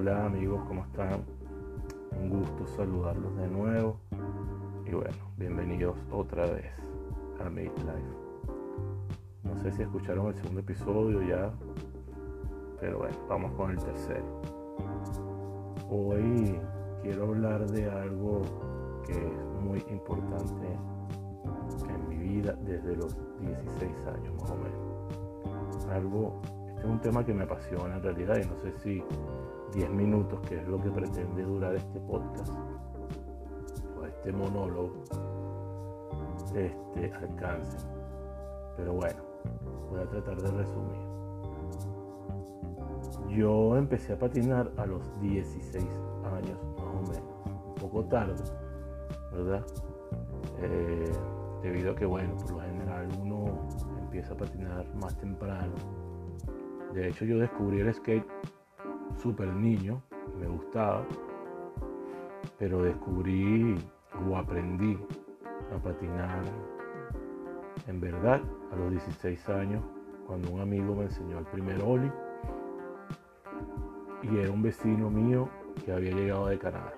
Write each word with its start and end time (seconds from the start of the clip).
Hola 0.00 0.24
amigos, 0.24 0.62
¿cómo 0.66 0.82
están? 0.84 1.26
Un 2.18 2.30
gusto 2.30 2.66
saludarlos 2.68 3.36
de 3.36 3.48
nuevo. 3.48 4.00
Y 4.86 4.92
bueno, 4.92 5.14
bienvenidos 5.36 5.94
otra 6.10 6.46
vez 6.46 6.72
a 7.38 7.50
Made 7.50 7.64
Life. 7.64 8.16
No 9.44 9.58
sé 9.60 9.70
si 9.72 9.82
escucharon 9.82 10.28
el 10.28 10.34
segundo 10.36 10.60
episodio 10.60 11.20
ya, 11.20 11.52
pero 12.80 13.00
bueno, 13.00 13.14
vamos 13.28 13.52
con 13.52 13.72
el 13.72 13.76
tercero. 13.76 14.40
Hoy 15.90 16.58
quiero 17.02 17.24
hablar 17.24 17.66
de 17.70 17.90
algo 17.90 18.40
que 19.04 19.12
es 19.12 19.62
muy 19.62 19.84
importante 19.90 20.78
en 21.90 22.08
mi 22.08 22.16
vida 22.16 22.54
desde 22.64 22.96
los 22.96 23.14
16 23.38 23.92
años 24.16 24.34
más 24.40 24.50
o 24.50 24.56
menos. 24.56 25.86
Algo 25.90 26.40
es 26.80 26.86
un 26.86 26.98
tema 27.00 27.24
que 27.24 27.34
me 27.34 27.44
apasiona 27.44 27.96
en 27.96 28.02
realidad 28.02 28.36
y 28.42 28.46
no 28.46 28.56
sé 28.56 28.72
si 28.78 29.04
10 29.74 29.90
minutos, 29.90 30.40
que 30.48 30.56
es 30.56 30.66
lo 30.66 30.80
que 30.80 30.90
pretende 30.90 31.42
durar 31.42 31.74
este 31.74 32.00
podcast 32.00 32.52
o 33.98 34.06
este 34.06 34.32
monólogo, 34.32 35.04
este 36.54 37.12
alcance. 37.12 37.76
Pero 38.76 38.94
bueno, 38.94 39.22
voy 39.90 40.00
a 40.00 40.08
tratar 40.08 40.40
de 40.40 40.50
resumir. 40.50 41.10
Yo 43.28 43.76
empecé 43.76 44.14
a 44.14 44.18
patinar 44.18 44.72
a 44.78 44.86
los 44.86 45.20
16 45.20 45.84
años 46.24 46.58
más 46.78 46.94
o 46.94 47.12
menos, 47.12 47.66
un 47.66 47.74
poco 47.74 48.04
tarde, 48.06 48.42
¿verdad? 49.32 49.64
Eh, 50.62 51.12
debido 51.62 51.92
a 51.92 51.94
que, 51.94 52.06
bueno, 52.06 52.34
por 52.36 52.52
lo 52.52 52.60
general 52.60 53.06
uno 53.20 53.68
empieza 54.00 54.32
a 54.32 54.36
patinar 54.36 54.86
más 54.94 55.16
temprano 55.18 55.74
de 56.94 57.08
hecho, 57.08 57.24
yo 57.24 57.38
descubrí 57.38 57.80
el 57.80 57.94
skate 57.94 58.26
súper 59.14 59.48
niño, 59.48 60.02
me 60.40 60.48
gustaba, 60.48 61.06
pero 62.58 62.82
descubrí 62.82 63.76
o 64.28 64.36
aprendí 64.36 64.98
a 65.72 65.78
patinar 65.78 66.42
en 67.86 68.00
verdad 68.00 68.40
a 68.72 68.76
los 68.76 68.90
16 68.90 69.48
años 69.50 69.84
cuando 70.26 70.50
un 70.50 70.60
amigo 70.60 70.94
me 70.94 71.04
enseñó 71.04 71.38
el 71.38 71.46
primer 71.46 71.80
ollie 71.82 72.12
y 74.22 74.38
era 74.38 74.50
un 74.50 74.62
vecino 74.62 75.10
mío 75.10 75.48
que 75.84 75.92
había 75.92 76.12
llegado 76.12 76.48
de 76.48 76.58
Canadá. 76.58 76.92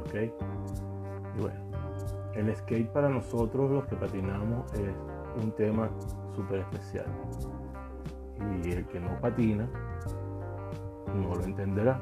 ¿Ok? 0.00 0.14
Y 1.36 1.40
bueno, 1.40 1.60
el 2.34 2.54
skate 2.54 2.90
para 2.92 3.08
nosotros 3.08 3.70
los 3.70 3.86
que 3.86 3.96
patinamos 3.96 4.70
es 4.74 4.94
un 5.42 5.50
tema 5.52 5.90
súper 6.34 6.60
especial 6.60 7.06
y 8.64 8.72
el 8.72 8.86
que 8.86 9.00
no 9.00 9.20
patina 9.20 9.68
no 11.14 11.34
lo 11.34 11.44
entenderá. 11.44 12.00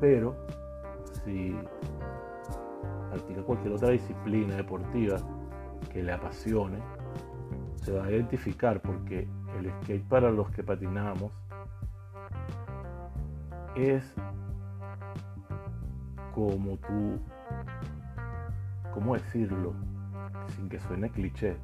Pero 0.00 0.36
si 1.24 1.56
practica 3.10 3.42
cualquier 3.42 3.74
otra 3.74 3.90
disciplina 3.90 4.56
deportiva 4.56 5.16
que 5.92 6.02
le 6.02 6.12
apasione, 6.12 6.78
se 7.76 7.92
va 7.92 8.04
a 8.04 8.10
identificar 8.10 8.80
porque 8.80 9.28
el 9.58 9.70
skate 9.82 10.06
para 10.08 10.30
los 10.30 10.50
que 10.50 10.62
patinamos 10.62 11.32
es 13.74 14.04
como 16.34 16.76
tú, 16.78 17.20
¿cómo 18.94 19.14
decirlo? 19.14 19.74
Sin 20.56 20.68
que 20.68 20.80
suene 20.80 21.10
cliché, 21.10 21.56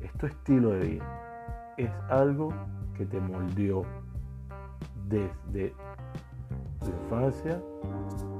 es 0.00 0.24
estilo 0.24 0.70
de 0.70 0.88
vida. 0.88 1.74
Es 1.76 1.90
algo 2.08 2.52
que 2.98 3.06
te 3.06 3.20
moldeó 3.20 3.82
desde 5.08 5.72
tu 6.80 6.90
infancia 6.90 7.62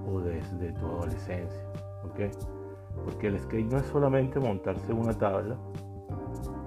o 0.06 0.21
desde 0.21 0.72
tu 0.72 0.87
adolescencia. 0.87 1.62
Porque 2.03 3.28
el 3.28 3.38
skate 3.38 3.71
no 3.71 3.78
es 3.78 3.87
solamente 3.87 4.41
montarse 4.41 4.93
una 4.93 5.15
tabla 5.15 5.56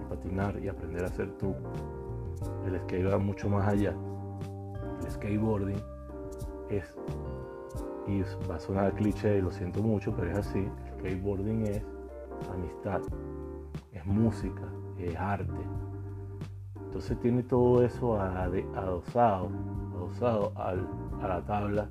patinar 0.09 0.57
y 0.63 0.69
aprender 0.69 1.03
a 1.03 1.07
hacer 1.07 1.29
truco. 1.37 1.69
El 2.65 2.79
skate 2.81 3.11
va 3.11 3.17
mucho 3.17 3.49
más 3.49 3.67
allá. 3.67 3.93
El 5.03 5.11
skateboarding 5.11 5.81
es, 6.69 6.95
y 8.07 8.21
va 8.49 8.55
a 8.55 8.59
sonar 8.59 8.93
cliché 8.93 9.37
y 9.37 9.41
lo 9.41 9.51
siento 9.51 9.81
mucho, 9.81 10.15
pero 10.15 10.31
es 10.31 10.37
así. 10.37 10.59
El 10.59 10.99
skateboarding 10.99 11.67
es 11.67 11.83
amistad, 12.53 13.01
es 13.91 14.05
música, 14.05 14.63
es 14.97 15.15
arte, 15.15 15.51
entonces 16.91 17.17
tiene 17.21 17.41
todo 17.43 17.85
eso 17.85 18.19
adosado, 18.19 19.49
adosado 19.95 20.51
a 20.57 20.75
la 21.25 21.41
tabla 21.45 21.87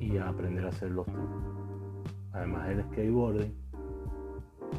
y 0.00 0.16
a 0.16 0.28
aprender 0.28 0.66
a 0.66 0.70
hacer 0.70 0.90
los 0.90 1.06
trucos. 1.06 1.44
Además 2.32 2.68
el 2.70 2.82
skateboarding 2.82 3.54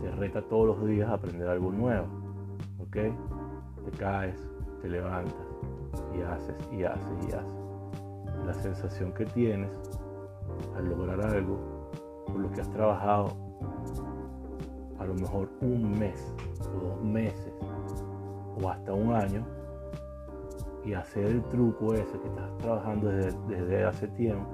te 0.02 0.12
reta 0.12 0.42
todos 0.42 0.76
los 0.76 0.86
días 0.86 1.10
a 1.10 1.14
aprender 1.14 1.48
algo 1.48 1.72
nuevo. 1.72 2.06
¿Ok? 2.80 2.98
Te 3.86 3.98
caes, 3.98 4.46
te 4.82 4.90
levantas 4.90 5.48
y 6.14 6.22
haces 6.24 6.56
y 6.70 6.84
haces 6.84 7.26
y 7.30 7.32
haces. 7.32 8.46
La 8.46 8.54
sensación 8.56 9.14
que 9.14 9.26
tienes 9.26 9.72
al 10.76 10.90
lograr 10.90 11.22
algo 11.28 11.90
por 12.28 12.42
lo 12.42 12.52
que 12.52 12.60
has 12.60 12.70
trabajado 12.72 13.38
a 15.00 15.06
lo 15.06 15.14
mejor 15.14 15.50
un 15.62 15.98
mes 15.98 16.36
o 16.76 16.88
dos 16.88 17.02
meses 17.02 17.54
o 18.62 18.70
hasta 18.70 18.94
un 18.94 19.14
año 19.14 19.46
y 20.86 20.94
hacer 20.94 21.26
el 21.26 21.44
truco 21.46 21.94
ese 21.94 22.20
que 22.20 22.28
estás 22.28 22.58
trabajando 22.58 23.10
desde, 23.10 23.86
hace 23.86 24.08
tiempo 24.10 24.50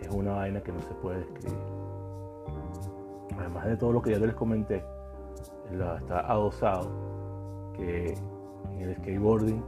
es 0.00 0.08
una 0.10 0.32
vaina 0.34 0.60
que 0.60 0.72
no 0.72 0.80
se 0.82 0.94
puede 0.94 1.18
describir. 1.18 1.58
Además 3.38 3.66
de 3.66 3.76
todo 3.76 3.92
lo 3.92 4.02
que 4.02 4.12
ya 4.12 4.18
les 4.18 4.34
comenté, 4.34 4.84
está 5.70 6.20
adosado 6.30 6.90
que 7.74 8.14
en 8.72 8.80
el 8.80 8.96
skateboarding 8.96 9.62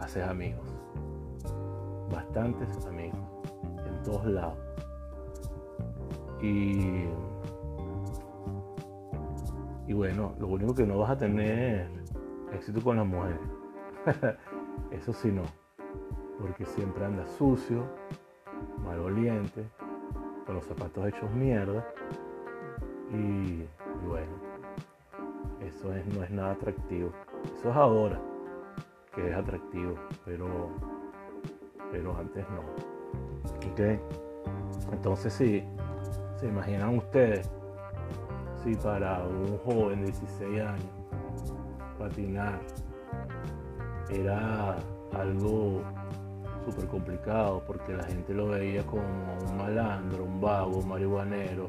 haces 0.00 0.26
amigos, 0.26 0.66
bastantes 2.10 2.86
amigos, 2.86 3.18
en 3.86 4.02
todos 4.02 4.24
lados. 4.26 4.58
Y 6.40 7.04
y 9.86 9.92
bueno, 9.92 10.34
lo 10.38 10.48
único 10.48 10.74
que 10.74 10.86
no 10.86 10.98
vas 10.98 11.10
a 11.10 11.18
tener 11.18 11.88
éxito 12.52 12.80
con 12.80 12.96
las 12.96 13.06
mujeres. 13.06 13.40
Eso 14.90 15.12
sí 15.12 15.30
no. 15.30 15.42
Porque 16.40 16.64
siempre 16.64 17.04
andas 17.04 17.30
sucio, 17.32 17.84
maloliente, 18.82 19.64
con 20.46 20.56
los 20.56 20.64
zapatos 20.64 21.06
hechos 21.06 21.30
mierda. 21.32 21.86
Y, 23.12 23.64
bueno, 24.08 24.32
eso 25.60 25.88
no 26.14 26.24
es 26.24 26.30
nada 26.30 26.52
atractivo. 26.52 27.12
Eso 27.56 27.70
es 27.70 27.76
ahora 27.76 28.20
que 29.14 29.30
es 29.30 29.36
atractivo, 29.36 29.94
pero, 30.24 30.70
pero 31.92 32.16
antes 32.16 32.44
no. 32.50 32.62
¿Ok? 33.70 34.00
Entonces 34.92 35.32
sí, 35.32 35.64
se 36.36 36.48
imaginan 36.48 36.98
ustedes 36.98 37.48
si 38.64 38.74
para 38.76 39.22
un 39.24 39.58
joven 39.58 40.00
de 40.00 40.06
16 40.06 40.60
años 40.62 41.04
patinar 41.98 42.58
era 44.08 44.76
algo 45.12 45.82
súper 46.64 46.86
complicado 46.88 47.62
porque 47.66 47.92
la 47.92 48.04
gente 48.04 48.32
lo 48.32 48.48
veía 48.48 48.82
como 48.86 49.02
un 49.02 49.56
malandro, 49.58 50.24
un 50.24 50.40
vago, 50.40 50.78
un 50.78 50.88
marihuanero, 50.88 51.68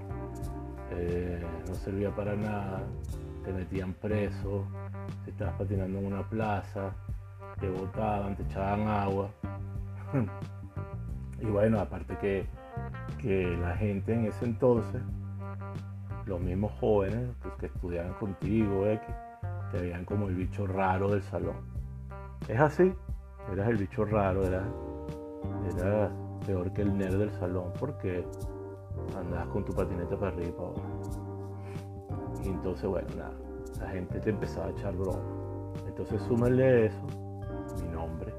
eh, 0.91 1.43
no 1.67 1.75
servía 1.75 2.15
para 2.15 2.33
nada, 2.33 2.81
te 3.43 3.51
metían 3.51 3.93
preso, 3.93 4.65
si 5.25 5.31
estabas 5.31 5.55
patinando 5.55 5.99
en 5.99 6.05
una 6.05 6.23
plaza, 6.29 6.93
te 7.59 7.69
botaban, 7.69 8.37
te 8.37 8.43
echaban 8.43 8.87
agua. 8.87 9.29
y 11.41 11.45
bueno, 11.45 11.81
aparte 11.81 12.17
que, 12.19 12.47
que 13.17 13.57
la 13.57 13.75
gente 13.75 14.13
en 14.13 14.25
ese 14.25 14.45
entonces 14.45 15.01
los 16.25 16.39
mismos 16.39 16.71
jóvenes 16.79 17.29
pues, 17.41 17.53
que 17.55 17.65
estudiaban 17.67 18.13
contigo, 18.13 18.87
X, 18.87 19.07
te 19.71 19.81
veían 19.81 20.05
como 20.05 20.27
el 20.27 20.35
bicho 20.35 20.65
raro 20.67 21.09
del 21.09 21.23
salón. 21.23 21.57
Es 22.47 22.59
así, 22.59 22.93
eras 23.51 23.69
el 23.69 23.77
bicho 23.77 24.05
raro, 24.05 24.43
eras, 24.45 24.65
era 25.75 26.11
peor 26.45 26.71
que 26.73 26.81
el 26.81 26.97
nerd 26.97 27.17
del 27.17 27.31
salón 27.31 27.71
porque 27.79 28.25
andabas 29.17 29.47
con 29.47 29.65
tu 29.65 29.73
patineta 29.73 30.17
para 30.17 30.31
arriba 30.31 30.73
y 32.43 32.49
entonces, 32.49 32.87
bueno, 32.87 33.07
nada, 33.17 33.33
la 33.79 33.89
gente 33.89 34.19
te 34.19 34.29
empezaba 34.29 34.67
a 34.67 34.69
echar 34.69 34.95
broma. 34.95 35.19
Entonces, 35.87 36.21
súmale 36.21 36.85
eso, 36.85 37.01
mi 37.81 37.89
nombre. 37.89 38.33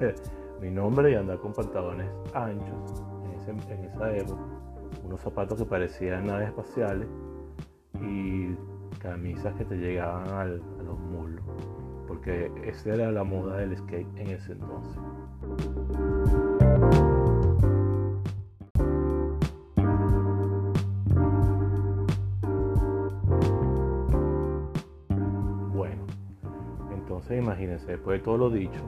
mi 0.60 0.70
nombre 0.70 1.12
y 1.12 1.14
andar 1.14 1.38
con 1.38 1.52
pantalones 1.52 2.10
anchos 2.34 3.04
en, 3.46 3.60
en 3.70 3.84
esa 3.84 4.16
época. 4.16 4.42
Unos 5.04 5.20
zapatos 5.20 5.58
que 5.58 5.64
parecían 5.64 6.26
naves 6.26 6.48
espaciales 6.48 7.08
y 8.00 8.54
camisas 8.98 9.54
que 9.54 9.64
te 9.64 9.76
llegaban 9.76 10.28
a 10.28 10.44
los 10.44 10.98
muslos, 10.98 11.44
porque 12.06 12.50
esa 12.64 12.94
era 12.94 13.12
la 13.12 13.24
moda 13.24 13.58
del 13.58 13.76
skate 13.76 14.06
en 14.16 14.28
ese 14.28 14.52
entonces. 14.52 14.98
Bueno, 25.74 26.06
entonces 26.92 27.38
imagínense, 27.38 27.92
después 27.92 28.20
de 28.20 28.24
todo 28.24 28.38
lo 28.38 28.50
dicho, 28.50 28.82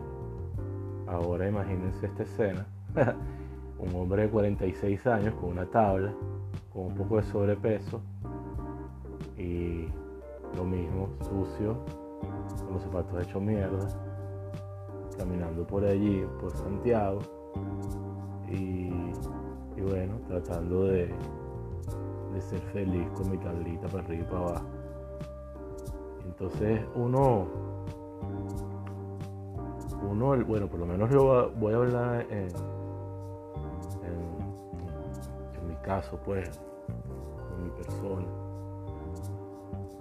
ahora 1.07 1.49
imagínense 1.49 2.07
esta 2.07 2.23
escena. 2.23 2.67
un 3.79 3.95
hombre 3.95 4.23
de 4.23 4.29
46 4.29 5.07
años 5.07 5.35
con 5.35 5.51
una 5.51 5.67
tabla, 5.67 6.13
con 6.73 6.87
un 6.87 6.95
poco 6.95 7.17
de 7.17 7.23
sobrepeso, 7.25 8.01
y 9.45 9.89
lo 10.57 10.65
mismo, 10.65 11.09
sucio, 11.21 11.77
con 12.65 12.75
los 12.75 12.83
zapatos 12.83 13.23
hechos 13.23 13.43
mierda, 13.43 13.89
caminando 15.19 15.67
por 15.67 15.85
allí, 15.85 16.25
por 16.41 16.51
Santiago 16.53 17.21
y, 18.49 18.91
bueno, 19.81 20.19
tratando 20.29 20.85
de, 20.85 21.11
de 22.33 22.41
ser 22.41 22.61
feliz 22.73 23.07
con 23.15 23.31
mi 23.31 23.39
tablita 23.39 23.87
para 23.89 24.05
arriba 24.05 24.23
y 24.23 24.27
para 24.27 24.41
abajo. 24.41 24.67
Entonces 26.25 26.81
uno, 26.95 27.47
uno, 30.11 30.45
bueno, 30.47 30.69
por 30.69 30.81
lo 30.81 30.87
menos 30.87 31.11
yo 31.11 31.53
voy 31.57 31.75
a 31.75 31.77
hablar 31.77 32.27
en, 32.31 32.49
en, 34.05 35.69
mi 35.69 35.77
caso, 35.77 36.19
pues, 36.25 36.49
con 37.51 37.65
mi 37.65 37.71
persona. 37.71 38.44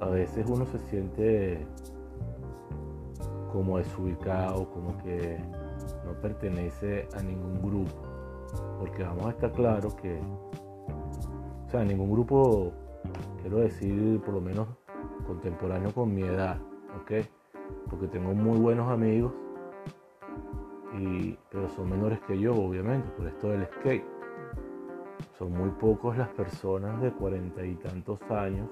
A 0.04 0.10
veces 0.10 0.46
uno 0.50 0.66
se 0.66 0.80
siente 0.80 1.66
como 3.54 3.78
desubicado, 3.78 4.70
como 4.70 4.98
que 4.98 5.40
no 6.06 6.12
pertenece 6.20 7.08
a 7.16 7.24
ningún 7.24 7.62
grupo. 7.62 8.02
Porque 8.80 9.02
vamos 9.02 9.28
a 9.28 9.30
estar 9.30 9.54
claros 9.54 9.96
que, 9.96 10.20
o 10.20 11.70
sea, 11.70 11.86
ningún 11.86 12.12
grupo, 12.12 12.74
quiero 13.42 13.60
decir, 13.60 14.20
por 14.26 14.34
lo 14.34 14.42
menos 14.42 14.68
contemporáneo 15.26 15.94
con 15.94 16.14
mi 16.14 16.24
edad, 16.24 16.58
¿ok? 17.02 17.26
Porque 17.90 18.08
tengo 18.08 18.34
muy 18.34 18.60
buenos 18.60 18.92
amigos, 18.92 19.32
y, 21.00 21.38
pero 21.50 21.70
son 21.70 21.90
menores 21.90 22.20
que 22.28 22.38
yo, 22.38 22.54
obviamente, 22.54 23.08
por 23.12 23.28
esto 23.28 23.48
del 23.48 23.66
skate. 23.68 24.06
Son 25.40 25.50
muy 25.54 25.70
pocos 25.70 26.18
las 26.18 26.28
personas 26.30 27.02
de 27.02 27.14
cuarenta 27.14 27.66
y 27.66 27.76
tantos 27.76 28.22
años 28.24 28.68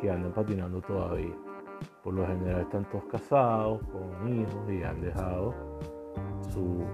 que 0.00 0.10
andan 0.10 0.32
patinando 0.32 0.80
todavía. 0.80 1.34
Por 2.02 2.14
lo 2.14 2.26
general 2.26 2.62
están 2.62 2.88
todos 2.88 3.04
casados, 3.04 3.80
con 3.88 4.40
hijos 4.40 4.70
y 4.70 4.82
han 4.82 5.00
dejado 5.00 5.54
su, 6.52 6.84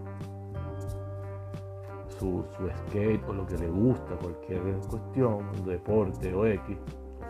su, 2.18 2.44
skate 2.88 3.22
o 3.28 3.32
lo 3.32 3.46
que 3.46 3.56
le 3.58 3.68
gusta, 3.68 4.16
cualquier 4.16 4.60
cuestión, 4.88 5.64
deporte 5.64 6.34
o 6.34 6.46
X, 6.46 6.78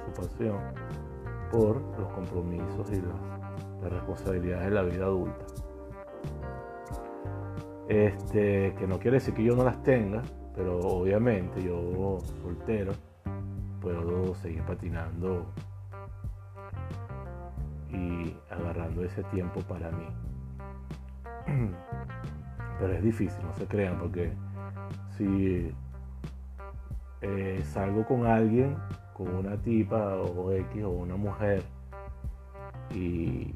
su 0.05 0.23
pasión, 0.23 0.59
por 1.51 1.81
los 1.99 2.09
compromisos 2.13 2.91
y 2.91 3.01
las, 3.01 3.35
responsabilidades 3.91 4.65
de 4.65 4.71
la 4.71 4.83
vida 4.83 5.05
adulta. 5.05 5.45
Este, 7.87 8.75
que 8.79 8.87
no 8.87 8.99
quiere 8.99 9.19
decir 9.19 9.35
que 9.35 9.45
yo 9.45 9.55
no 9.55 9.63
las 9.63 9.83
tenga, 9.83 10.23
pero 10.55 10.79
obviamente 10.79 11.63
yo 11.63 12.19
soltero 12.41 12.93
puedo 13.85 14.35
seguir 14.37 14.63
patinando 14.63 15.45
y 17.91 18.35
agarrando 18.51 19.05
ese 19.05 19.23
tiempo 19.25 19.61
para 19.61 19.91
mí. 19.91 20.07
Pero 22.81 22.93
es 22.95 23.03
difícil, 23.03 23.45
no 23.45 23.55
se 23.55 23.67
crean, 23.67 23.99
porque 23.99 24.33
si 25.17 25.71
eh, 27.21 27.63
salgo 27.63 28.07
con 28.07 28.27
alguien 28.27 28.77
con 29.13 29.29
una 29.29 29.57
tipa 29.59 30.17
o 30.17 30.51
X 30.51 30.83
o 30.83 30.91
una 30.91 31.17
mujer 31.17 31.63
y, 32.93 33.55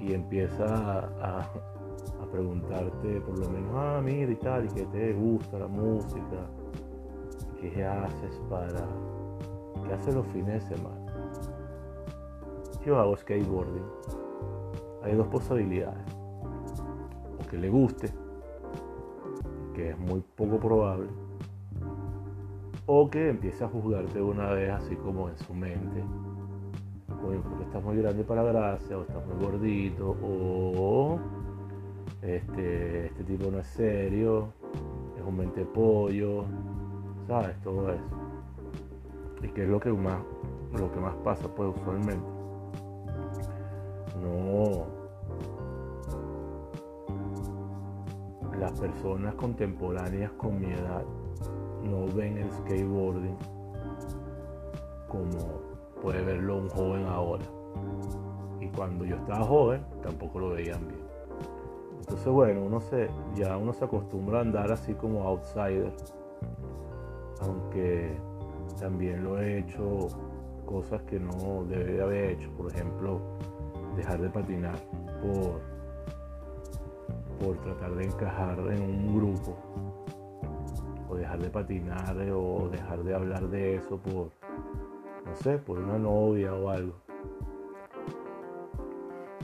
y 0.00 0.12
empieza 0.12 1.08
a, 1.22 1.48
preguntarte 2.30 3.20
por 3.20 3.38
lo 3.38 3.48
menos, 3.48 3.70
ah, 3.76 4.00
mira 4.02 4.32
y 4.32 4.36
tal, 4.36 4.64
y 4.64 4.68
que 4.68 4.84
te 4.86 5.12
gusta 5.12 5.56
la 5.56 5.68
música, 5.68 6.48
qué 7.70 7.84
haces 7.84 8.40
para, 8.48 8.86
qué 9.86 9.92
haces 9.92 10.14
los 10.14 10.26
fines 10.28 10.68
de 10.68 10.76
semana. 10.76 11.04
Yo 12.84 12.98
hago 12.98 13.16
skateboarding. 13.16 13.84
Hay 15.02 15.14
dos 15.14 15.26
posibilidades. 15.28 16.04
O 17.40 17.46
que 17.48 17.56
le 17.56 17.68
guste, 17.70 18.08
que 19.74 19.90
es 19.90 19.98
muy 19.98 20.22
poco 20.34 20.58
probable, 20.58 21.08
o 22.86 23.08
que 23.08 23.30
empiece 23.30 23.64
a 23.64 23.68
juzgarte 23.68 24.20
una 24.20 24.50
vez 24.50 24.70
así 24.70 24.96
como 24.96 25.28
en 25.28 25.38
su 25.38 25.54
mente. 25.54 26.04
Oye, 27.26 27.38
porque 27.38 27.64
estás 27.64 27.82
muy 27.82 27.96
grande 27.96 28.24
para 28.24 28.42
gracia, 28.42 28.98
o 28.98 29.02
estás 29.02 29.26
muy 29.26 29.42
gordito, 29.42 30.16
o 30.22 31.18
este, 32.20 33.06
este 33.06 33.24
tipo 33.24 33.50
no 33.50 33.58
es 33.60 33.66
serio, 33.66 34.48
es 35.16 35.22
un 35.26 35.36
mente 35.36 35.64
pollo, 35.64 36.44
¿sabes? 37.26 37.60
Todo 37.62 37.90
eso. 37.92 38.04
Y 39.42 39.48
que 39.48 39.64
es 39.64 39.68
lo 39.68 39.80
que 39.80 39.92
más, 39.92 40.18
lo 40.72 40.90
que 40.92 41.00
más 41.00 41.14
pasa 41.16 41.48
pues 41.48 41.74
usualmente. 41.76 42.26
No. 44.22 44.86
Las 48.58 48.78
personas 48.78 49.34
contemporáneas 49.34 50.32
con 50.32 50.60
mi 50.60 50.72
edad 50.72 51.04
no 51.82 52.06
ven 52.14 52.38
el 52.38 52.50
skateboarding 52.50 53.36
como 55.08 55.60
puede 56.02 56.22
verlo 56.24 56.58
un 56.58 56.68
joven 56.70 57.06
ahora. 57.06 57.44
Y 58.60 58.68
cuando 58.68 59.04
yo 59.04 59.16
estaba 59.16 59.44
joven, 59.44 59.84
tampoco 60.02 60.38
lo 60.38 60.50
veían 60.50 60.86
bien. 60.88 61.04
Entonces, 62.00 62.28
bueno, 62.28 62.62
uno 62.62 62.80
se, 62.80 63.08
ya 63.34 63.56
uno 63.56 63.72
se 63.72 63.84
acostumbra 63.84 64.38
a 64.38 64.42
andar 64.42 64.72
así 64.72 64.94
como 64.94 65.22
outsider. 65.22 65.92
Aunque 67.44 68.16
también 68.78 69.24
lo 69.24 69.38
he 69.38 69.58
hecho 69.58 70.08
cosas 70.64 71.02
que 71.02 71.18
no 71.18 71.64
debería 71.68 72.04
haber 72.04 72.30
hecho. 72.30 72.50
Por 72.52 72.72
ejemplo, 72.72 73.20
dejar 73.96 74.20
de 74.20 74.30
patinar 74.30 74.76
por, 75.20 75.60
por 77.40 77.56
tratar 77.58 77.94
de 77.94 78.04
encajar 78.04 78.58
en 78.58 78.82
un 78.82 79.14
grupo 79.16 79.56
o 81.08 81.16
dejar 81.16 81.38
de 81.38 81.50
patinar 81.50 82.16
o 82.32 82.68
dejar 82.70 83.02
de 83.04 83.14
hablar 83.14 83.48
de 83.48 83.76
eso 83.76 83.98
por, 83.98 84.30
no 85.24 85.36
sé, 85.36 85.58
por 85.58 85.78
una 85.78 85.98
novia 85.98 86.54
o 86.54 86.70
algo. 86.70 86.94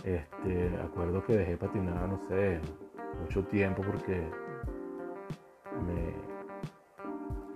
Este, 0.05 0.71
acuerdo 0.83 1.23
que 1.25 1.37
dejé 1.37 1.57
patinar, 1.59 2.09
no 2.09 2.19
sé, 2.29 2.59
mucho 3.21 3.45
tiempo 3.45 3.83
porque 3.83 4.27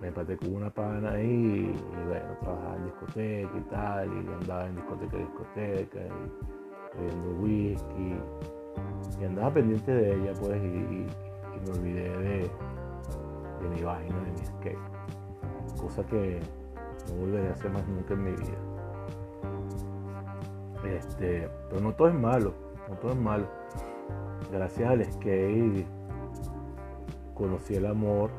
me, 0.05 0.09
empaté 0.09 0.37
con 0.37 0.55
una 0.55 0.69
pana 0.69 1.11
ahí 1.11 1.73
y, 1.73 2.07
bueno, 2.07 2.37
trabajaba 2.41 2.75
en 2.75 2.85
discoteca 2.85 3.57
y 3.57 3.61
tal, 3.69 4.07
y 4.07 4.33
andaba 4.41 4.67
en 4.67 4.75
discoteca 4.75 5.17
discoteca 5.17 5.99
y 5.99 6.97
bebiendo 6.97 7.41
whisky 7.41 8.19
y 9.19 9.23
andaba 9.23 9.53
pendiente 9.53 9.91
de 9.91 10.15
ella 10.15 10.33
pues 10.39 10.57
y 10.63 11.07
me 11.65 11.71
olvidé 11.71 12.09
de, 12.17 12.51
de 13.61 13.69
mi 13.73 13.81
vaina, 13.81 14.15
de 14.19 14.31
mi 14.31 14.45
skate. 14.45 14.77
Cosa 15.79 16.05
que 16.05 16.39
no 17.09 17.15
volveré 17.19 17.49
a 17.49 17.53
hacer 17.53 17.71
más 17.71 17.87
nunca 17.87 18.13
en 18.13 18.23
mi 18.23 18.31
vida. 18.31 18.57
Este, 20.85 21.49
pero 21.69 21.81
no 21.81 21.93
todo 21.93 22.09
es 22.09 22.15
malo, 22.15 22.53
no 22.89 22.95
todo 22.97 23.11
es 23.11 23.17
malo. 23.17 23.47
Gracias 24.51 24.89
al 24.89 25.03
skate 25.05 25.85
conocí 27.35 27.75
el 27.75 27.85
amor. 27.85 28.31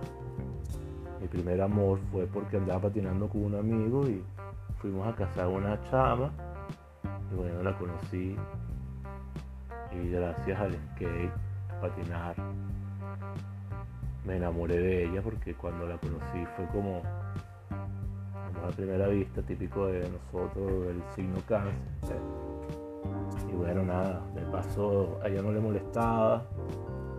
Mi 1.27 1.31
primer 1.43 1.61
amor 1.61 1.99
fue 2.13 2.25
porque 2.25 2.57
andaba 2.57 2.83
patinando 2.83 3.29
con 3.29 3.47
un 3.47 3.57
amigo 3.57 4.07
y 4.07 4.23
fuimos 4.79 5.09
a 5.09 5.17
cazar 5.17 5.49
una 5.49 5.77
chama. 5.91 6.31
Y 7.33 7.35
bueno, 7.35 7.65
la 7.65 7.77
conocí. 7.77 8.37
Y 9.91 10.09
gracias 10.11 10.61
al 10.61 10.75
skate, 10.75 11.33
patinar, 11.81 12.37
me 14.25 14.37
enamoré 14.37 14.79
de 14.79 15.05
ella 15.07 15.21
porque 15.21 15.53
cuando 15.55 15.89
la 15.89 15.99
conocí 15.99 16.47
fue 16.55 16.65
como, 16.69 17.03
a 18.65 18.69
primera 18.77 19.09
vista, 19.09 19.43
típico 19.43 19.87
de 19.87 20.09
nosotros, 20.09 20.87
el 20.87 21.03
signo 21.17 21.39
cáncer. 21.49 22.21
Y 23.51 23.53
bueno, 23.53 23.83
nada, 23.83 24.25
de 24.33 24.43
paso 24.43 25.19
a 25.25 25.27
ella 25.27 25.43
no 25.43 25.51
le 25.51 25.59
molestaba 25.59 26.45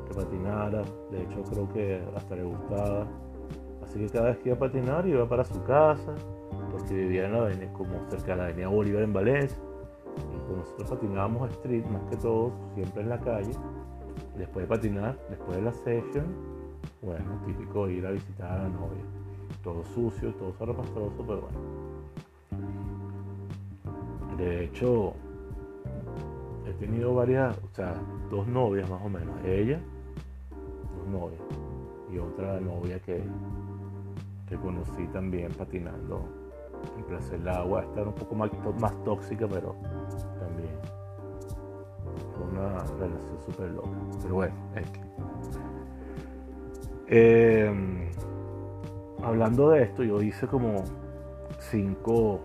que 0.08 0.14
patinara, 0.14 0.82
de 1.12 1.24
hecho 1.24 1.44
creo 1.44 1.68
que 1.74 2.02
hasta 2.16 2.38
le 2.38 2.44
gustaba. 2.44 3.06
Así 3.88 4.00
que 4.00 4.10
cada 4.10 4.26
vez 4.30 4.38
que 4.40 4.50
iba 4.50 4.58
a 4.58 4.60
patinar 4.60 5.08
iba 5.08 5.28
para 5.28 5.46
su 5.46 5.64
casa, 5.64 6.14
porque 6.72 6.94
vivía 6.94 7.26
en 7.26 7.32
la 7.32 7.40
avenida, 7.40 7.72
como 7.74 7.92
cerca 8.10 8.34
de 8.34 8.36
la 8.36 8.44
avenida 8.46 8.68
Bolívar 8.68 9.04
en 9.04 9.14
Valencia. 9.14 9.58
Y 10.18 10.48
con 10.48 10.58
nosotros 10.58 10.90
patinábamos 10.90 11.50
street 11.52 11.86
más 11.86 12.04
que 12.10 12.18
todo, 12.18 12.52
siempre 12.74 13.04
en 13.04 13.10
la 13.10 13.20
calle. 13.20 13.52
Después 14.38 14.68
de 14.68 14.76
patinar, 14.76 15.18
después 15.30 15.58
de 15.58 15.64
la 15.64 15.72
session, 15.72 16.26
bueno, 17.02 17.40
típico 17.46 17.88
ir 17.88 18.06
a 18.06 18.12
visitar 18.12 18.52
a 18.52 18.64
la 18.64 18.70
novia. 18.70 19.04
Todo 19.64 19.84
sucio, 19.86 20.34
todo 20.34 20.52
zarapastroso, 20.54 21.24
pero 21.26 21.42
bueno. 21.42 21.60
De 24.38 24.66
hecho, 24.66 25.14
he 26.68 26.74
tenido 26.74 27.16
varias, 27.16 27.58
o 27.58 27.70
sea, 27.74 27.96
dos 28.30 28.48
novias 28.48 28.90
más 28.90 29.02
o 29.04 29.10
menos. 29.10 29.36
Ella, 29.46 29.80
dos 30.98 31.08
novias. 31.08 31.42
Y 32.12 32.20
otra 32.20 32.60
novia 32.60 33.00
que, 33.00 33.24
que 34.48 34.56
conocí 34.56 35.06
también 35.08 35.52
patinando 35.54 36.26
en 36.98 37.04
Plaza 37.04 37.32
del 37.32 37.48
Agua. 37.48 37.84
Esta 37.84 38.02
era 38.02 38.10
un 38.10 38.16
poco 38.16 38.36
más, 38.36 38.50
más 38.80 39.04
tóxica, 39.04 39.48
pero 39.48 39.76
también 40.40 40.70
fue 42.36 42.46
una 42.48 42.84
relación 43.00 43.40
súper 43.46 43.72
loca. 43.72 43.90
Pero 44.22 44.36
bueno, 44.36 44.56
es 44.76 44.90
que. 44.90 45.00
Eh, 47.10 48.10
hablando 49.24 49.70
de 49.70 49.84
esto, 49.84 50.04
yo 50.04 50.22
hice 50.22 50.48
como 50.48 50.84
cinco. 51.60 52.42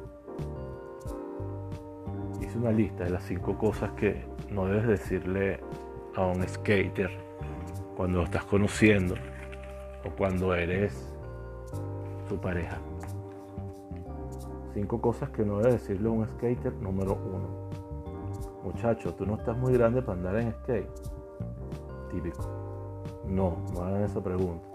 Hice 2.40 2.58
una 2.58 2.72
lista 2.72 3.04
de 3.04 3.10
las 3.10 3.22
cinco 3.24 3.56
cosas 3.56 3.92
que 3.92 4.24
no 4.50 4.66
debes 4.66 4.86
decirle 4.86 5.60
a 6.16 6.26
un 6.26 6.46
skater 6.46 7.10
cuando 7.96 8.18
lo 8.18 8.24
estás 8.24 8.44
conociendo 8.44 9.14
o 10.04 10.10
cuando 10.10 10.54
eres 10.54 11.11
su 12.32 12.40
pareja. 12.40 12.78
Cinco 14.72 15.02
cosas 15.02 15.28
que 15.30 15.44
no 15.44 15.58
debes 15.58 15.74
decirle 15.82 16.08
a 16.08 16.12
un 16.12 16.26
skater 16.26 16.72
número 16.80 17.12
uno. 17.12 17.68
Muchacho, 18.64 19.14
tú 19.14 19.26
no 19.26 19.34
estás 19.34 19.54
muy 19.58 19.74
grande 19.74 20.00
para 20.00 20.16
andar 20.16 20.36
en 20.36 20.52
skate. 20.52 20.88
Típico. 22.10 22.42
No, 23.26 23.58
no 23.74 23.82
hagan 23.82 24.04
esa 24.04 24.22
pregunta. 24.22 24.66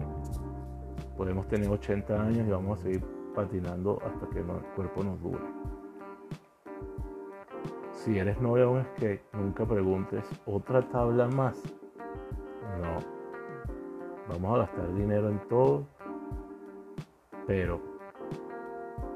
Podemos 1.16 1.48
tener 1.48 1.68
80 1.68 2.22
años 2.22 2.46
y 2.46 2.50
vamos 2.50 2.78
a 2.78 2.82
seguir 2.82 3.04
patinando 3.34 3.98
hasta 4.06 4.28
que 4.28 4.38
el 4.38 4.46
cuerpo 4.76 5.02
nos 5.02 5.20
dure. 5.20 5.44
Si 7.90 8.18
eres 8.18 8.40
novia 8.40 8.66
de 8.66 8.70
un 8.70 8.84
skate, 8.84 9.22
nunca 9.32 9.66
preguntes, 9.66 10.24
¿otra 10.46 10.88
tabla 10.88 11.26
más? 11.26 11.60
No. 12.80 13.18
Vamos 14.28 14.54
a 14.54 14.58
gastar 14.58 14.94
dinero 14.94 15.28
en 15.28 15.40
todo, 15.48 15.88
pero 17.48 17.80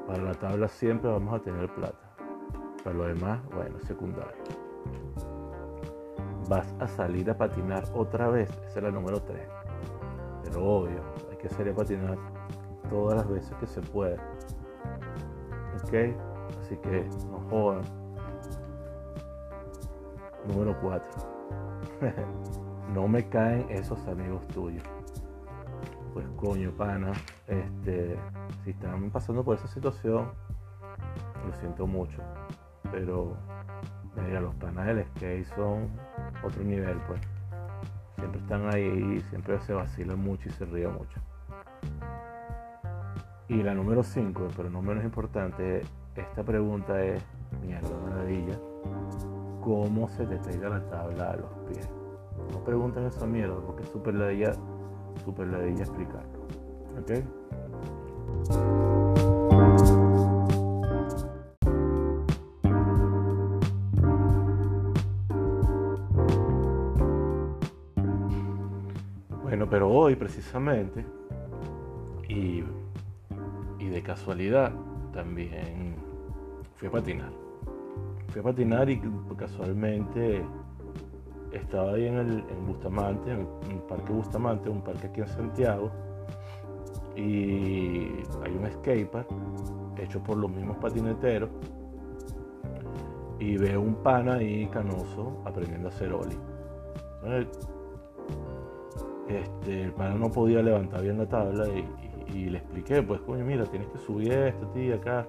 para 0.07 0.23
la 0.23 0.33
tabla 0.33 0.67
siempre 0.67 1.09
vamos 1.09 1.35
a 1.35 1.39
tener 1.39 1.71
plata. 1.75 2.15
Para 2.83 2.95
lo 2.97 3.05
demás, 3.05 3.39
bueno, 3.53 3.79
secundario. 3.81 4.33
Vas 6.49 6.73
a 6.79 6.87
salir 6.87 7.29
a 7.29 7.37
patinar 7.37 7.83
otra 7.93 8.29
vez. 8.29 8.49
Esa 8.67 8.79
es 8.79 8.83
la 8.83 8.91
número 8.91 9.21
3. 9.21 9.47
Pero 10.43 10.65
obvio, 10.65 10.99
hay 11.29 11.37
que 11.37 11.47
salir 11.47 11.73
a 11.73 11.75
patinar 11.75 12.17
todas 12.89 13.17
las 13.17 13.29
veces 13.29 13.55
que 13.59 13.67
se 13.67 13.81
pueda. 13.81 14.17
¿Ok? 15.83 15.93
Así 16.59 16.75
que 16.77 17.07
no 17.29 17.39
jodan. 17.51 17.83
Número 20.47 20.75
4. 20.81 21.07
no 22.95 23.07
me 23.07 23.29
caen 23.29 23.67
esos 23.69 24.05
amigos 24.07 24.45
tuyos. 24.47 24.83
Pues 26.13 26.27
coño, 26.37 26.71
pana, 26.71 27.11
este, 27.47 28.15
si 28.63 28.69
están 28.69 29.09
pasando 29.09 29.43
por 29.43 29.57
esa 29.57 29.67
situación, 29.67 30.29
lo 31.47 31.53
siento 31.59 31.87
mucho. 31.87 32.21
Pero 32.91 33.35
mira, 34.15 34.39
los 34.39 34.53
panas 34.55 34.85
del 34.85 35.05
skate 35.05 35.45
son 35.55 35.89
otro 36.43 36.63
nivel, 36.63 36.97
pues. 37.07 37.19
Siempre 38.17 38.39
están 38.41 38.73
ahí, 38.73 39.21
siempre 39.29 39.59
se 39.61 39.73
vacilan 39.73 40.19
mucho 40.19 40.49
y 40.49 40.51
se 40.51 40.65
ríen 40.65 40.93
mucho. 40.93 41.19
Y 43.47 43.63
la 43.63 43.73
número 43.73 44.03
5, 44.03 44.49
pero 44.55 44.69
no 44.69 44.81
menos 44.81 45.03
importante, 45.03 45.81
esta 46.15 46.43
pregunta 46.43 47.03
es, 47.03 47.23
mierda, 47.61 47.89
maravilla, 48.07 48.57
¿cómo 49.61 50.07
se 50.09 50.25
te 50.25 50.37
pega 50.37 50.69
la 50.69 50.89
tabla 50.89 51.31
a 51.31 51.37
los 51.37 51.51
pies? 51.67 51.89
No 52.51 52.63
pregunten 52.63 53.05
esa 53.05 53.25
mierda 53.25 53.55
porque 53.65 53.83
es 53.83 53.89
súper 53.89 54.13
ladilla, 54.13 54.53
súper 55.23 55.47
ladilla 55.47 55.83
explicarlo. 55.83 56.43
¿Ok? 56.99 57.23
Bueno, 69.43 69.69
pero 69.69 69.89
hoy 69.89 70.15
precisamente, 70.15 71.05
y, 72.27 72.63
y 73.79 73.87
de 73.87 74.01
casualidad, 74.01 74.73
también 75.13 75.95
fui 76.75 76.87
a 76.87 76.91
patinar. 76.91 77.31
Fui 78.29 78.41
a 78.41 78.43
patinar 78.43 78.89
y 78.89 78.99
casualmente 79.37 80.43
estaba 81.53 81.93
ahí 81.93 82.07
en, 82.07 82.17
el, 82.17 82.43
en 82.49 82.65
Bustamante, 82.65 83.31
en 83.31 83.47
el 83.71 83.81
Parque 83.87 84.11
Bustamante, 84.11 84.69
un 84.69 84.81
parque 84.81 85.07
aquí 85.07 85.21
en 85.21 85.27
Santiago, 85.27 85.91
y 87.15 88.07
hay 88.43 88.55
un 88.59 88.69
skatepark 88.71 89.27
hecho 89.97 90.21
por 90.23 90.37
los 90.37 90.49
mismos 90.49 90.77
patineteros 90.77 91.49
y 93.39 93.57
veo 93.57 93.81
un 93.81 93.95
pana 93.95 94.35
ahí 94.35 94.67
canoso 94.67 95.41
aprendiendo 95.45 95.89
a 95.89 95.91
hacer 95.91 96.13
oli. 96.13 96.37
Este, 99.27 99.83
el 99.83 99.93
pana 99.93 100.15
no 100.15 100.29
podía 100.31 100.61
levantar 100.61 101.01
bien 101.01 101.17
la 101.17 101.27
tabla 101.27 101.65
y, 101.67 102.49
le 102.49 102.57
expliqué, 102.57 103.03
pues 103.03 103.21
coño, 103.21 103.45
mira, 103.45 103.63
tienes 103.65 103.87
que 103.89 103.99
subir 103.99 104.31
esto, 104.31 104.65
tío, 104.69 104.95
acá. 104.95 105.27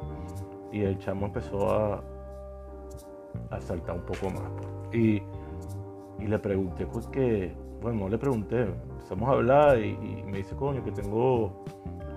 Y 0.72 0.82
el 0.82 0.98
chamo 0.98 1.26
empezó 1.26 1.70
a, 1.70 2.02
a 3.50 3.60
saltar 3.60 3.96
un 3.96 4.02
poco 4.02 4.30
más. 4.30 4.50
Pues. 4.56 4.94
Y, 4.94 5.22
y 6.18 6.26
le 6.26 6.38
pregunté, 6.38 6.86
pues 6.86 7.06
que, 7.08 7.54
bueno, 7.80 8.00
no 8.00 8.08
le 8.08 8.18
pregunté, 8.18 8.62
empezamos 8.62 9.28
a 9.28 9.32
hablar 9.32 9.78
y, 9.78 9.96
me 10.24 10.38
dice, 10.38 10.54
coño, 10.56 10.82
que 10.84 10.92
tengo 10.92 11.64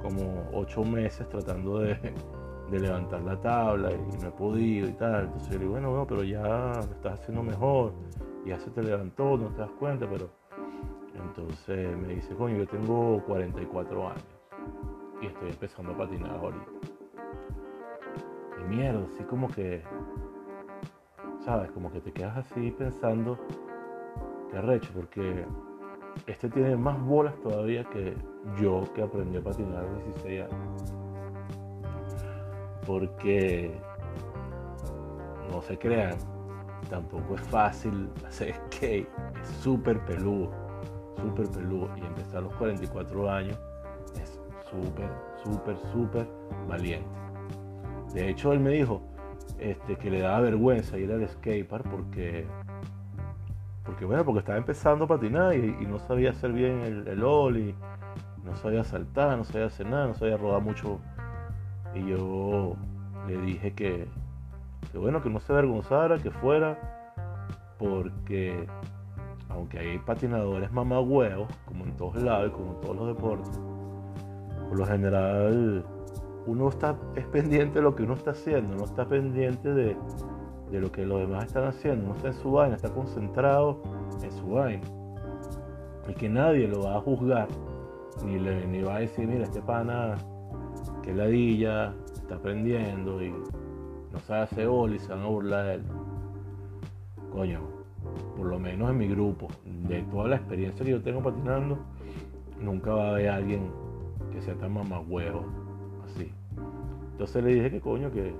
como 0.01 0.49
ocho 0.53 0.83
meses 0.83 1.27
tratando 1.29 1.79
de, 1.79 1.97
levantar 2.71 3.21
la 3.21 3.39
tabla 3.39 3.91
y 3.93 4.21
no 4.21 4.27
he 4.27 4.31
podido 4.31 4.89
y 4.89 4.93
tal. 4.93 5.25
Entonces 5.25 5.49
yo 5.49 5.53
le 5.53 5.59
digo, 5.59 5.71
bueno, 5.71 5.89
bueno, 5.89 6.07
pero 6.07 6.23
ya 6.23 6.41
lo 6.41 6.81
estás 6.81 7.19
haciendo 7.19 7.41
mejor, 7.41 7.93
ya 8.45 8.59
se 8.59 8.69
te 8.71 8.83
levantó, 8.83 9.37
no 9.37 9.49
te 9.49 9.61
das 9.61 9.71
cuenta, 9.79 10.07
pero... 10.09 10.29
Entonces 11.15 11.97
me 11.97 12.15
dice, 12.15 12.35
coño, 12.35 12.57
yo 12.57 12.67
tengo 12.67 13.23
44 13.25 14.09
años 14.09 14.37
y 15.21 15.27
estoy 15.27 15.49
empezando 15.49 15.93
a 15.93 15.97
patinar 15.97 16.31
ahorita. 16.31 16.65
Y 18.59 18.75
mierda, 18.75 19.05
así 19.05 19.23
como 19.23 19.47
que, 19.49 19.81
¿sabes? 21.43 21.71
Como 21.71 21.91
que 21.91 22.01
te 22.01 22.11
quedas 22.11 22.37
así 22.37 22.71
pensando, 22.71 23.37
que 24.49 24.57
arrecho, 24.57 24.89
porque 24.93 25.45
este 26.25 26.49
tiene 26.49 26.75
más 26.75 26.99
bolas 27.01 27.35
todavía 27.41 27.83
que 27.85 28.15
yo 28.59 28.83
que 28.93 29.03
aprendí 29.03 29.37
a 29.37 29.41
patinar 29.41 29.85
a 29.85 30.03
16 30.03 30.41
años. 30.41 30.93
Porque 32.85 33.71
no 35.51 35.61
se 35.61 35.77
crean, 35.77 36.15
tampoco 36.89 37.35
es 37.35 37.41
fácil 37.41 38.09
hacer 38.25 38.55
skate, 38.67 39.07
es 39.41 39.47
súper 39.61 39.99
peludo, 40.05 40.51
súper 41.17 41.49
peludo. 41.49 41.89
Y 41.97 42.05
empezar 42.05 42.37
a 42.37 42.41
los 42.41 42.55
44 42.55 43.29
años 43.29 43.59
es 44.21 44.39
súper, 44.69 45.09
súper, 45.43 45.77
súper 45.91 46.27
valiente. 46.67 47.07
De 48.13 48.29
hecho, 48.29 48.53
él 48.53 48.59
me 48.59 48.71
dijo 48.71 49.01
este, 49.59 49.95
que 49.95 50.09
le 50.09 50.21
daba 50.21 50.41
vergüenza 50.41 50.97
ir 50.97 51.11
al 51.11 51.27
skatepark 51.27 51.89
porque 51.89 52.45
porque 53.88 54.03
bueno, 54.03 54.25
porque 54.25 54.39
estaba 54.39 54.58
empezando 54.58 55.06
a 55.06 55.08
patinar 55.08 55.56
y, 55.56 55.88
no 55.88 55.98
sabía 55.98 56.32
hacer 56.32 56.51
bien 56.51 56.82
el, 56.82 57.08
el 57.08 57.24
ollie, 57.24 57.74
no 58.44 58.53
sabía 58.58 58.84
saltar, 58.84 59.38
no 59.38 59.46
sabía 59.46 59.67
hacer 59.67 59.88
nada, 59.88 60.08
no 60.08 60.13
sabía 60.13 60.36
rodar 60.36 60.62
mucho. 60.62 61.00
Y 61.96 62.06
yo 62.06 62.75
le 63.27 63.38
dije 63.38 63.74
que, 63.74 64.08
bueno, 64.94 65.24
que 65.24 65.29
no 65.29 65.39
se 65.39 65.53
avergonzara, 65.53 66.17
que 66.17 66.32
fuera, 66.32 66.77
porque 67.79 68.67
aunque 69.50 69.79
hay 69.79 70.00
patinadores 70.00 70.70
mamagüeos, 70.72 71.48
como 71.65 71.86
en 71.86 71.96
todos 71.96 72.22
lados, 72.22 72.51
como 72.51 72.74
en 72.74 72.82
todos 72.82 72.96
los 72.98 73.08
deportes, 73.08 73.60
por 74.67 74.77
lo 74.77 74.86
general 74.86 75.86
uno 76.46 76.67
está 76.67 76.98
es 77.15 77.25
pendiente 77.25 77.79
de 77.79 77.84
lo 77.84 77.96
que 77.96 78.03
uno 78.03 78.15
está 78.15 78.32
haciendo, 78.32 78.75
no 78.75 78.84
está 78.84 79.08
pendiente 79.08 79.74
de, 79.74 79.96
de 80.71 80.79
lo 80.79 80.91
que 80.91 81.05
los 81.05 81.19
demás 81.19 81.45
están 81.45 81.65
haciendo. 81.65 82.07
No 82.07 82.15
está 82.15 82.27
en 82.27 82.33
su 82.33 82.51
vaina, 82.51 82.75
está 82.75 82.89
concentrado 82.89 83.81
en 84.21 84.31
su 84.31 84.50
vaina. 84.50 84.83
Y 86.09 86.13
que 86.13 86.29
nadie 86.29 86.67
lo 86.67 86.83
va 86.83 86.97
a 86.97 87.01
juzgar, 87.01 87.47
ni, 88.25 88.39
le, 88.39 88.65
ni 88.67 88.81
va 88.81 88.97
a 88.97 89.00
decir, 89.00 89.27
mira, 89.27 89.43
este 89.43 89.62
pana, 89.62 90.15
que 91.03 91.13
ladilla, 91.13 91.93
está 92.13 92.36
aprendiendo 92.36 93.21
y 93.24 93.31
no 94.12 94.19
sabe 94.25 94.41
hacer 94.41 94.69
y 94.93 95.00
se 95.00 95.09
van 95.09 95.21
a 95.21 95.27
burlar 95.27 95.65
de 95.65 95.74
él. 95.75 95.83
Coño, 97.31 97.62
por 98.36 98.47
lo 98.47 98.59
menos 98.59 98.89
en 98.89 98.97
mi 98.97 99.07
grupo, 99.07 99.47
de 99.65 100.01
toda 100.03 100.29
la 100.29 100.36
experiencia 100.38 100.86
que 100.86 100.91
yo 100.91 101.01
tengo 101.01 101.21
patinando, 101.21 101.77
nunca 102.62 102.93
va 102.93 103.07
a 103.07 103.09
haber 103.12 103.29
alguien 103.29 103.69
que 104.31 104.41
sea 104.41 104.55
tan 104.55 104.74
huevo 105.09 105.45
así. 106.05 106.31
Entonces 107.12 107.43
le 107.43 107.53
dije 107.53 107.71
que 107.71 107.81
coño, 107.81 108.12
que 108.12 108.33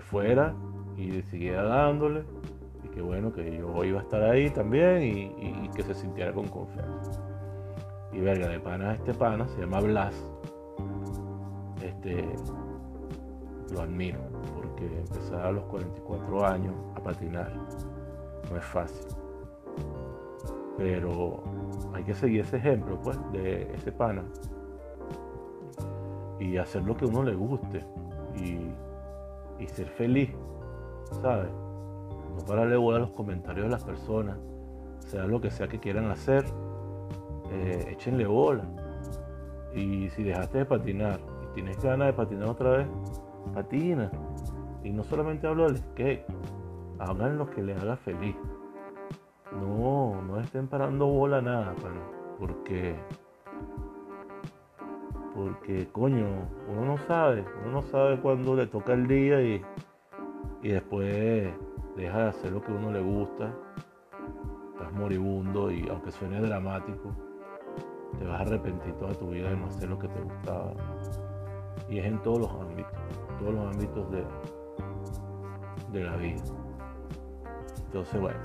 fuera 0.00 0.54
Y 0.96 1.22
siguiera 1.22 1.62
dándole. 1.62 2.24
Y 2.84 2.88
que 2.88 3.02
bueno, 3.02 3.32
que 3.32 3.58
yo 3.58 3.84
iba 3.84 4.00
a 4.00 4.02
estar 4.02 4.22
ahí 4.22 4.50
también 4.50 5.02
y, 5.02 5.68
que 5.74 5.82
se 5.82 5.94
sintiera 5.94 6.32
con 6.32 6.48
confianza. 6.48 7.22
Y 8.12 8.20
verga, 8.20 8.48
de 8.48 8.58
pana 8.58 8.94
este 8.94 9.14
pana, 9.14 9.46
se 9.48 9.60
llama 9.60 9.80
Blas. 9.80 10.14
Este, 11.82 12.24
lo 13.72 13.82
admiro, 13.82 14.18
porque 14.56 14.86
empezar 14.98 15.46
a 15.46 15.52
los 15.52 15.64
44 15.64 16.46
años 16.46 16.74
a 16.96 17.00
patinar 17.00 17.52
no 18.50 18.56
es 18.56 18.64
fácil. 18.64 19.06
Pero 20.76 21.42
hay 21.92 22.04
que 22.04 22.14
seguir 22.14 22.40
ese 22.42 22.56
ejemplo, 22.56 22.98
pues, 23.02 23.18
de 23.32 23.72
ese 23.74 23.92
pana. 23.92 24.24
Y 26.38 26.56
hacer 26.56 26.82
lo 26.84 26.96
que 26.96 27.04
a 27.04 27.08
uno 27.08 27.22
le 27.24 27.34
guste. 27.34 27.84
Y, 28.36 28.70
ser 29.66 29.88
feliz, 29.88 30.30
¿sabes? 31.20 31.50
No 31.50 32.44
pararle 32.46 32.76
bola 32.76 32.98
a 32.98 33.00
los 33.00 33.10
comentarios 33.10 33.66
de 33.66 33.70
las 33.70 33.84
personas. 33.84 34.38
Sea 35.00 35.26
lo 35.26 35.40
que 35.40 35.50
sea 35.50 35.68
que 35.68 35.78
quieran 35.78 36.10
hacer, 36.10 36.44
eh, 37.50 37.88
échenle 37.90 38.26
bola. 38.26 38.64
Y 39.74 40.08
si 40.10 40.22
dejaste 40.22 40.58
de 40.58 40.64
patinar 40.64 41.20
y 41.42 41.54
tienes 41.54 41.82
ganas 41.82 42.08
de 42.08 42.12
patinar 42.12 42.48
otra 42.48 42.70
vez, 42.70 42.86
patina. 43.54 44.10
Y 44.84 44.90
no 44.90 45.02
solamente 45.02 45.46
hablo 45.46 45.64
del 45.64 45.78
skate, 45.78 46.24
hagan 46.98 47.38
lo 47.38 47.48
que 47.50 47.62
les 47.62 47.80
haga 47.82 47.96
feliz. 47.96 48.36
No, 49.52 50.20
no 50.22 50.40
estén 50.40 50.68
parando 50.68 51.06
bola 51.06 51.40
nada, 51.40 51.74
porque 52.38 52.96
porque 55.38 55.86
coño, 55.92 56.48
uno 56.68 56.84
no 56.84 56.98
sabe, 56.98 57.44
uno 57.62 57.74
no 57.74 57.82
sabe 57.82 58.18
cuándo 58.18 58.56
le 58.56 58.66
toca 58.66 58.92
el 58.94 59.06
día 59.06 59.40
y, 59.40 59.62
después 60.62 61.54
deja 61.94 62.18
de 62.18 62.28
hacer 62.28 62.50
lo 62.50 62.60
que 62.60 62.72
uno 62.72 62.90
le 62.90 63.00
gusta, 63.00 63.54
estás 64.72 64.92
moribundo 64.94 65.70
y 65.70 65.88
aunque 65.88 66.10
suene 66.10 66.40
dramático, 66.40 67.14
te 68.18 68.26
vas 68.26 68.40
a 68.40 68.42
arrepentir 68.42 68.92
toda 68.94 69.14
tu 69.14 69.30
vida 69.30 69.50
de 69.50 69.56
no 69.56 69.66
hacer 69.66 69.88
lo 69.88 69.96
que 69.96 70.08
te 70.08 70.20
gustaba. 70.20 70.72
Y 71.88 72.00
es 72.00 72.06
en 72.06 72.20
todos 72.22 72.40
los 72.40 72.50
ámbitos, 72.50 72.98
todos 73.38 73.54
los 73.54 73.76
ámbitos 73.76 74.10
de, 74.10 74.24
de 75.92 76.04
la 76.04 76.16
vida. 76.16 76.42
Entonces, 77.86 78.20
bueno. 78.20 78.40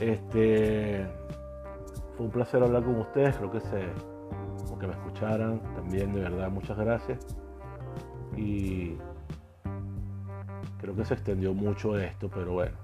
Este 0.00 1.06
fue 2.16 2.24
un 2.24 2.32
placer 2.32 2.62
hablar 2.62 2.84
con 2.84 2.98
ustedes, 3.00 3.36
creo 3.36 3.50
que 3.50 3.60
se 3.60 4.13
que 4.84 4.88
me 4.88 4.94
escucharan, 4.94 5.60
también 5.74 6.12
de 6.12 6.20
verdad 6.20 6.50
muchas 6.50 6.76
gracias. 6.76 7.18
Y 8.36 8.96
creo 10.78 10.94
que 10.94 11.04
se 11.04 11.14
extendió 11.14 11.54
mucho 11.54 11.98
esto, 11.98 12.28
pero 12.28 12.52
bueno, 12.52 12.76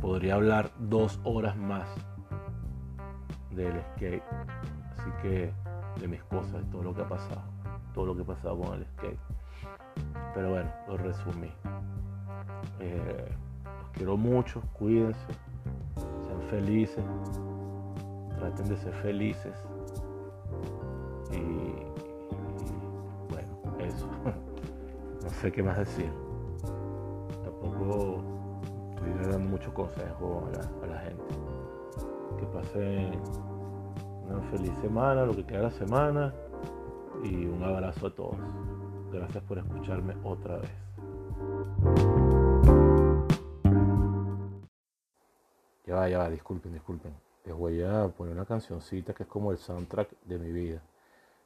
podría 0.00 0.34
hablar 0.34 0.70
dos 0.78 1.20
horas 1.24 1.56
más 1.56 1.88
del 3.50 3.80
skate. 3.94 4.22
Así 4.92 5.10
que 5.22 5.52
de 6.00 6.08
mis 6.08 6.22
cosas, 6.24 6.52
de 6.52 6.70
todo 6.70 6.82
lo 6.82 6.94
que 6.94 7.02
ha 7.02 7.08
pasado, 7.08 7.42
todo 7.94 8.06
lo 8.06 8.16
que 8.16 8.22
ha 8.22 8.26
pasado 8.26 8.58
con 8.58 8.74
el 8.74 8.86
skate. 8.86 9.18
Pero 10.34 10.50
bueno, 10.50 10.70
lo 10.88 10.96
resumí. 10.98 11.52
Eh, 12.80 13.28
los 13.64 13.90
quiero 13.90 14.16
mucho, 14.16 14.60
cuídense, 14.72 15.26
sean 15.94 16.42
felices, 16.50 17.04
traten 18.36 18.68
de 18.68 18.76
ser 18.76 18.92
felices. 18.94 19.54
Y, 21.34 21.74
bueno, 23.28 23.78
eso. 23.80 24.08
no 25.22 25.30
sé 25.30 25.52
qué 25.52 25.62
más 25.62 25.78
decir. 25.78 26.10
Tampoco 27.44 28.22
estoy 28.94 29.30
dando 29.30 29.48
mucho 29.50 29.72
consejo 29.74 30.48
a 30.82 30.86
la, 30.86 30.98
gente. 31.00 31.24
Que 32.38 32.46
pasen 32.46 33.20
una 34.28 34.40
feliz 34.50 34.72
semana, 34.80 35.24
lo 35.24 35.34
que 35.34 35.44
queda 35.44 35.58
de 35.58 35.64
la 35.64 35.70
semana. 35.70 36.34
Y 37.22 37.46
un 37.46 37.62
abrazo 37.62 38.08
a 38.08 38.14
todos. 38.14 38.36
Gracias 39.12 39.42
por 39.44 39.58
escucharme 39.58 40.14
otra 40.24 40.58
vez. 40.58 40.70
Ya 45.86 45.94
va, 45.94 46.08
ya 46.08 46.18
va, 46.18 46.30
disculpen, 46.30 46.72
disculpen. 46.72 47.12
Les 47.44 47.54
voy 47.54 47.82
a 47.82 48.08
poner 48.08 48.34
una 48.34 48.46
cancioncita 48.46 49.12
que 49.12 49.24
es 49.24 49.28
como 49.28 49.52
el 49.52 49.58
soundtrack 49.58 50.08
de 50.24 50.38
mi 50.38 50.50
vida. 50.50 50.80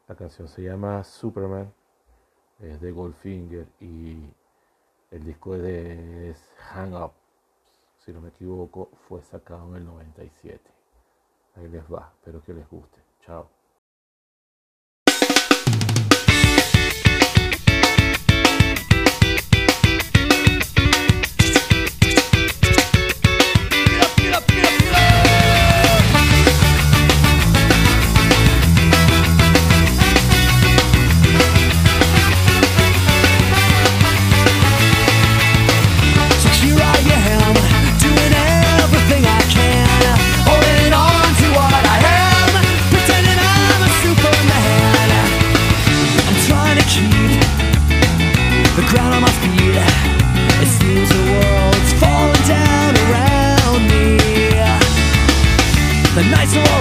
La 0.09 0.15
canción 0.15 0.49
se 0.49 0.63
llama 0.63 1.05
Superman, 1.05 1.71
es 2.61 2.81
de 2.81 2.91
Goldfinger 2.93 3.69
y 3.79 4.19
el 5.11 5.25
disco 5.25 5.57
de 5.57 6.35
Hang 6.57 6.95
Up, 6.95 7.13
si 7.99 8.13
no 8.13 8.23
me 8.23 8.31
equivoco, 8.31 8.91
fue 9.07 9.23
sacado 9.23 9.69
en 9.69 9.77
el 9.77 9.85
97. 9.85 10.61
Ahí 11.57 11.69
les 11.69 11.85
va, 11.93 12.11
espero 12.15 12.43
que 12.43 12.55
les 12.55 12.67
guste. 12.71 13.03
Chao. 13.21 13.58
The 56.19 56.25
nights 56.25 56.57
are 56.57 56.78